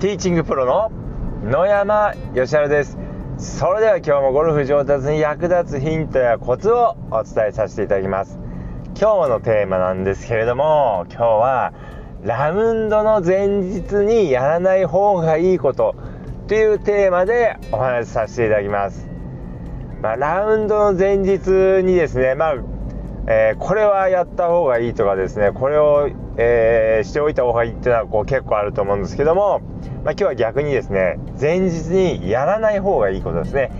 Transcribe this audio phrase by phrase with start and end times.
[0.00, 0.92] ティーチングプロの
[1.42, 2.96] 野山義晴です。
[3.36, 8.38] それでは今日もゴルフ上達に役立つヒントやコツをお伝えさせていただきます。
[8.96, 11.72] 今日のテーマなんですけれども今日は
[12.22, 15.96] ラウンドの前日にやらない方がいいこと
[16.46, 19.08] というテーマでお話しさせていただきます、
[20.00, 21.48] まあ、ラウンドの前日
[21.82, 22.54] にですね、まあ
[23.26, 26.08] えー、これはやった方がいいとかですねこれを、
[26.40, 29.60] えー、しておいた方がいいっていうのはこう結構あると思うんですけども、
[30.04, 33.72] まあ、今日は逆にですね前日にやらない方がいいことですね、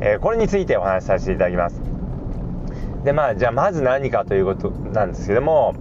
[0.00, 1.80] えー、これについてお話しさせていただきます。
[3.04, 5.74] でまあじゃあまず何かということなんですけども、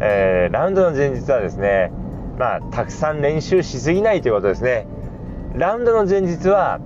[0.00, 1.90] えラウンドの前日はですね
[2.38, 4.86] まあたくさん練習しすぎないということですね。
[5.54, 6.80] ラウンドの前日は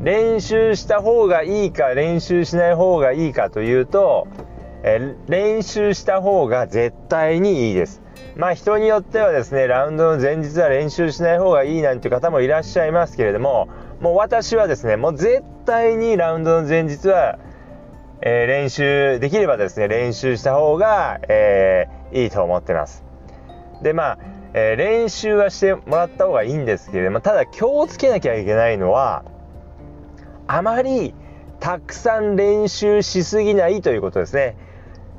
[0.00, 4.28] 練習した方がいいか練習しない方がいいかというと
[4.82, 7.99] え練習した方が絶対にいいです。
[8.36, 13.68] まあ人によってはですね、ラウンドの前日は練習しない方がいいなんて方もいらっしゃいますけれども、
[14.00, 17.38] もう私はですね、もう絶対にラウンドの前日は、
[18.22, 23.04] えー、練習、できればですね、練習した方が、えー、いいと思ってます。
[23.82, 24.18] で、まあ、
[24.52, 29.24] えー、練習はしてもらった方がいいんですけれども、ただ気をつけなきゃいけないのは、
[30.46, 31.14] あまり
[31.60, 34.56] たくさん練習しすぎないということですね。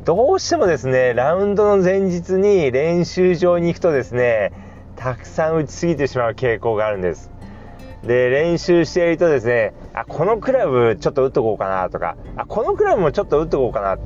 [0.03, 4.51] どうしてもですね、ラウンドの前日に練習場に行くとですね、
[4.95, 7.29] たくさん打ちすぎてしまう傾向があるんです。
[8.03, 13.97] で、練習しているとですね、あ、このクラブちょっと打っとこうかなとか、あ、このクラブもちょっと打っとこうかな。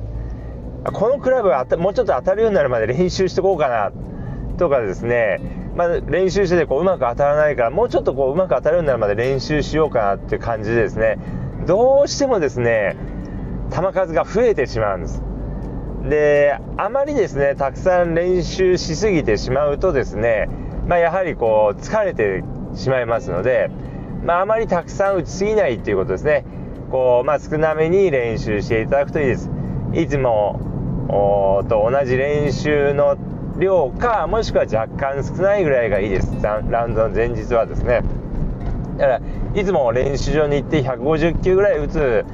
[0.84, 3.90] あこのクラブはもうちょっと当たるようになるまで 練習してこうかな。
[4.58, 5.40] とかですね、
[5.74, 11.16] まあ、練習しててこううまく当たらないから、もうちょっとこううまく当たるようになるまで練習しようかなっていう感じでですね、
[11.66, 12.96] どうしてもですね、
[13.70, 15.25] 球数が増えてしまうんです。
[16.08, 20.48] であまりですねたくさん練習しすぎてしまうとですね、
[20.86, 23.70] まあ、やはりこう疲れてしまいますので、
[24.24, 26.44] まあ、あまりたくさん打ちすぎないということですね。
[26.90, 29.50] こう、まあ、少なめに練習していただくといいです。
[29.94, 30.60] いつも
[31.68, 33.16] と同じ練習の
[33.58, 36.30] 量かもしくは若干少ないぐらいがいいです。
[36.42, 38.02] ラウンドの前日はですね。
[38.98, 39.20] だから
[39.54, 42.24] いつも練習場に行って150球ぐらい打つ、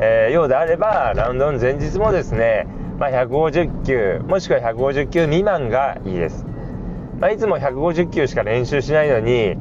[0.00, 2.66] えー、ようであればラウンドの前日もですね
[2.98, 6.44] まあ、150球もしくは150球未満がいいです、
[7.20, 9.56] まあ、いつも150球しか練習しないのに、え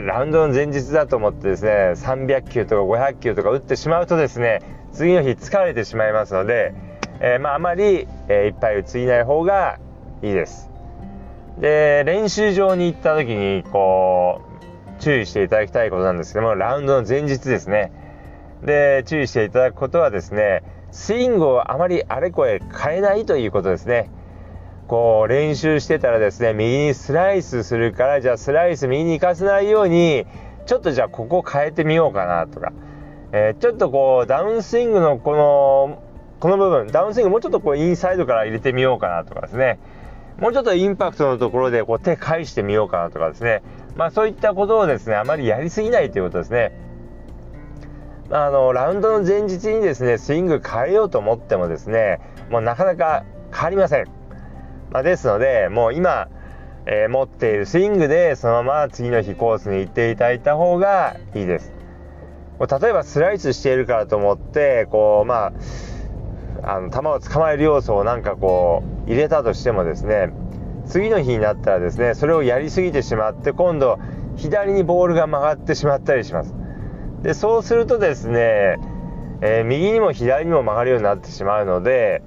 [0.00, 4.60] ー、ラウンドの前日だと思ってですね300球とか500球とか打ってしまうとですね
[4.92, 6.74] 次の日疲れてしまいますので、
[7.20, 9.78] えー、まあ、あまり、えー、いっぱい打ちすぎない方が
[10.22, 10.70] いいです。
[11.58, 14.40] で練習場に行った時にこ
[14.98, 17.92] う注意していただきたいことなんですけどもラウンドの前日ですね。
[18.64, 20.62] で注意していただくことはですね
[20.94, 24.10] スイングをあまりあれこれ変えないということですね。
[24.86, 30.24] こう練習してたらですね、右にスライスするから、じゃあスライス右に行かせないように、
[30.66, 32.72] ちょっとじゃあここ変えてみようかなとか、
[33.32, 36.00] えー、ちょっとこうダウンスイングのこの、
[36.38, 39.80] この部分、ダウンスイングもうちょっとこうインサイドから入れてみようかなとかですね、
[40.38, 43.64] もうちょっとインパクトのところでこう手返してみようかなとかですね、
[43.96, 46.72] まあそういったことをですね、あまりやりすぎないということですね。
[48.30, 52.20] あのラウンドの前日にですねスイング変えようと思ってもですね
[52.50, 54.06] もうなかなか変わりません、
[54.90, 56.28] まあ、ですのでもう今、
[56.86, 61.72] えー、持っているスイングでそのまま次の日コースに行っていただいた方がいいです。
[62.60, 65.52] 例えばスライスしているからと思ってこうま
[66.62, 70.30] ああの球を捕まえる要素をなんかこう入れたとしてもですね
[70.86, 73.98] 次の日になったらですねそれをやりすぎてしまって今度
[74.36, 76.54] 左にボールが曲がってしまったりします。
[77.24, 78.76] でそうするとですね、
[79.40, 82.22] えー、右にも左にも曲がるようになってしまうので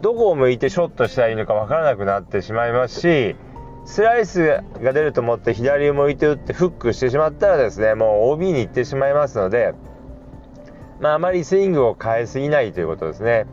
[0.00, 3.36] どこを向いてショットしたらいいのか分からなくなってしまいますし
[3.84, 9.74] スライスが出ると思って左を向いて打ってフックしてしまったらですねもう OB に行ってしまいますので、
[10.98, 13.46] まあ、あまりスイングを変えすぎないということですね。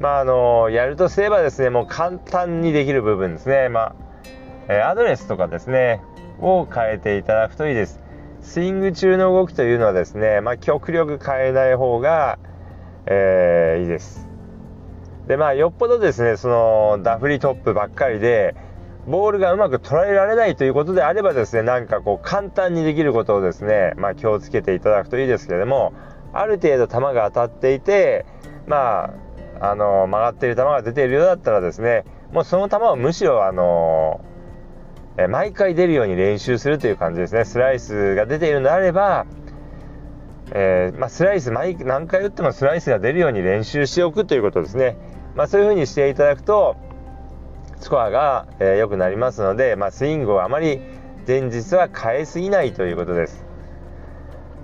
[0.00, 3.94] まあ、あのやるとすればですねもう簡単にできる部分ですね、まあ
[4.68, 6.02] えアドレスとかですね
[6.40, 8.05] を変えていただくといいです。
[8.46, 12.38] スイング中の動きというのはですね、まあ、極力変えない方が、
[13.04, 14.28] えー、いいです。
[15.26, 18.54] で、まあ、よっぽどですね、その、ダフリトップばっかりで、
[19.08, 25.92] ボールがうまく捉えられないということであればですね、なんかこう、簡単にできることをですね、まあ、気をつけていただくといいですけれども、
[26.32, 28.26] ある程度球が当たっていて、
[28.68, 29.12] ま
[29.60, 34.20] あ、あの、曲がっている球が出ているようだったらですね、もうその球をむしろ、あの、
[35.18, 37.44] え毎回出るように練習するという感じですね。
[37.44, 39.26] スライスが出ているのであれば、
[40.52, 44.96] えー、まあ、スライス毎何回打ってもスライスが出るように練習しておくということですね、
[45.34, 46.76] まあ、そういうふうにしていただくと
[47.80, 50.80] スコアが良、えー、くなりますので、まあ、スイングをあまり
[51.26, 53.44] 前日は変えすぎないということです。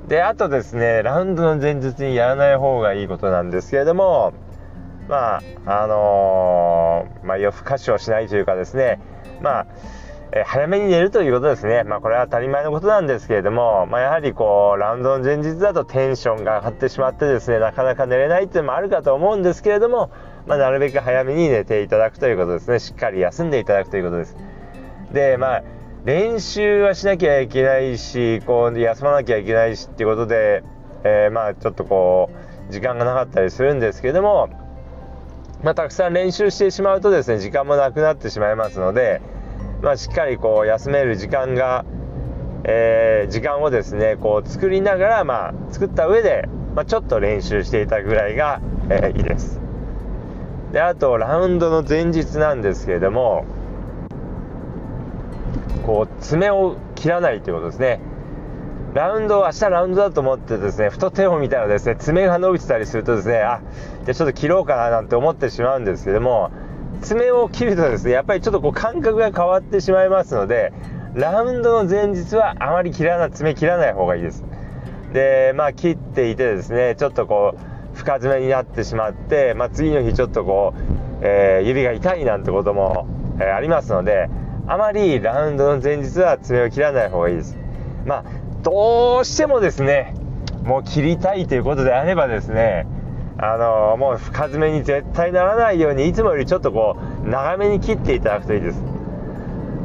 [0.06, 4.32] であとですねラウンドの前日にやらない方がいいことなんですけれども
[5.08, 9.00] まああのー、まあ、夜更かしをしないというかですね
[9.40, 9.66] まあ
[10.34, 11.84] え早めに寝るということですね。
[11.84, 20.10] まあこれは当たり前のことなんですけれども、まあやはりこう、ラウンドの前日だとテンションが上がってしまってですね、なかなか寝れないっていうのもあるかと思うんですけれども、
[20.46, 22.78] まあなるべく早めに寝ていただくということですね。
[22.78, 24.36] しっかり休んでいただくということです。
[25.12, 25.62] で、まあ、
[26.06, 30.64] 練習はしなきゃいけないし、こう、休まなきゃいけないしっていうことで、
[31.04, 32.30] えー、まあちょっとこ
[32.70, 34.48] う、時間がなかったりするんですけれども、
[35.62, 39.20] まあたくさん練習してしまうとですね、時間もなくなってしまいますので、
[39.82, 41.84] まあ、しっかりこう休める時間が、
[42.64, 49.60] えー、時間をですねこう作りながら、まあ、作った上で、まあ、ちょっと練習していたぐらいが、えー、いいです。
[50.70, 53.44] であとラウンドの前日なんですけれども
[55.84, 58.00] こう爪を切らないということですね。
[58.94, 63.60] ラウンド明日ラウンドだと思ってですねふと手を見たらですね爪が伸びてたりするとですねあ
[64.04, 66.50] じゃあちょっと切ろうかななんて思ってしまうんですけども
[67.02, 70.72] 爪を切るとですねやっぱりちょっとこう感覚が変わってしまいますので
[71.14, 74.44] ラウンドの前日はあまり切らない爪切らない方がいいです。
[75.12, 80.80] でまあ切っていてですねちょっとこう深爪になってしまって、まあ、次の日ちょっとこう、
[81.20, 83.06] えー、指が痛いなんてことも、
[83.38, 84.30] えー、ありますので
[84.66, 87.58] あまりラウンドの前日は爪を切らない方がいいです。
[88.06, 88.24] まあ
[88.62, 90.14] どうしてもですね
[90.64, 92.86] もう切りたいということであればですね
[93.38, 98.80] あのもう深爪に絶対ならないようにいつもよりちょっとこう長めに切っていただくといいです。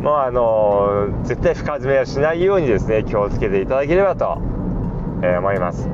[0.01, 4.38] もうあの絶対深爪はしないようにですね気をつけていただければと、
[5.23, 5.89] え、思います。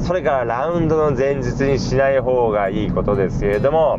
[0.00, 3.98] それからラウンドの前日にしない方がいいことですけれども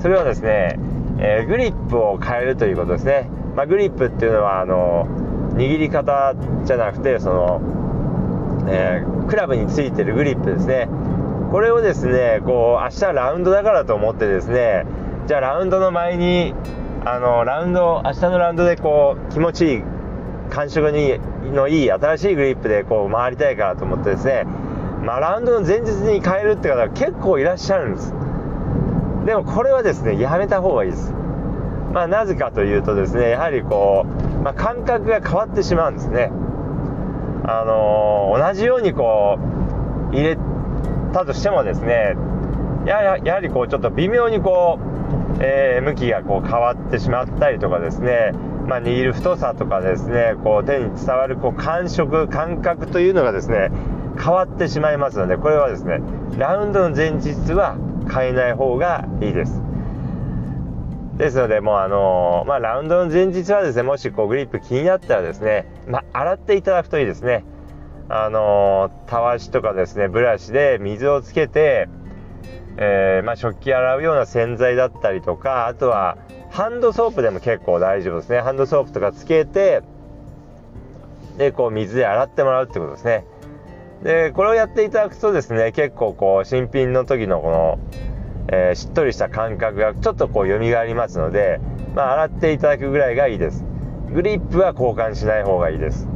[0.00, 0.78] それはですね、
[1.18, 5.06] えー、グリップを変えるということですね、まあ、グリップっていうのはあの
[5.54, 6.34] 握り方
[6.64, 10.88] じゃなくてその、えー、クラブについてるグリップですね。
[11.50, 14.86] これをですねこう明日ラウンドだからと思ってですね
[15.26, 16.54] じゃあラウンドの前に
[17.04, 19.82] あのラウンド明日のラウンドでこう気持ちいい
[20.50, 21.18] 感触に
[21.52, 24.44] のいい新しいグリップでこう回りたいからと思ってですね、
[25.04, 28.12] まあ、ラウンドの前日に変えるって方が結構いらっしゃるんです。
[29.26, 31.12] でもこれはですねやめた方がいいです。
[31.92, 36.30] まあなぜかというとですねやはりこう、まあ、感覚が変わってしまうんですね。
[37.44, 39.38] あのー、同じようにこ
[40.12, 40.38] う入れ
[41.12, 42.14] たとしてもですね
[42.86, 44.78] やはりこうちょっと微妙にこ
[45.38, 48.32] う、えー、向きがこう変わってしまったりとかですね、
[48.66, 53.70] まあ、握る太さとかですねこう手に伝わるこう感触感覚というのがですね
[54.16, 56.00] 変わってしまいますのでこれはですね
[56.38, 57.76] ラウンドの前日は
[58.12, 59.60] 変えない方がいいです。
[61.16, 67.44] ですのでもうあのー、まあ、ラウンドの前日はですねもしこうグリップ気になったらですね、まあ、洗っていただくといいですね。
[68.12, 71.88] あのたわしとかですねブラシで水をつけて、
[72.76, 76.18] えー、まあ、食器洗うような洗剤だったりとかあとは
[76.50, 78.40] ハンドソープでも結構大丈夫ですね。
[78.40, 79.82] ハンドソープとかつけて
[81.38, 83.24] でこう水で洗ってもらうってことですね。
[84.02, 87.78] でこれをやっていただくとですね結構こう新品の時のこの、
[88.48, 91.60] えー、しっとりした感覚がちょっとこう蘇りますので、
[91.94, 93.64] まあ、洗っていただくぐらいがいいです。
[94.12, 96.08] グリップは交換しない方がいいです。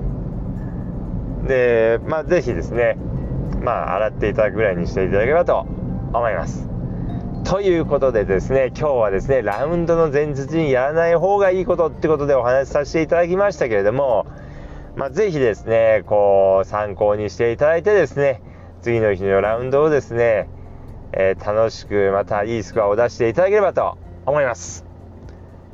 [1.45, 2.97] で、まあ、ぜひですね、
[3.63, 5.61] まあ、洗っていただくぐらいにしていただければと
[6.13, 6.69] 思います。
[7.45, 14.27] ということでですね、今日はですね、ラウンドの前日にやらない方がいいことってことでお話しさせていただきましたけれども、
[14.97, 18.41] まあ、ぜひですね、こう、参考にしていただいてですね、
[18.81, 20.49] 次の日のラウンドをですね、
[21.13, 24.85] えー、楽しくまたいいスコアを出していただければと思います。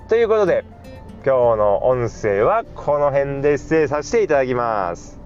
[0.08, 0.64] ということで、
[1.24, 5.19] 今日の音声はこの辺で失礼させていただきます。